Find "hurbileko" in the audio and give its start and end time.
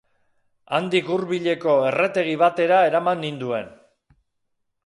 1.15-1.75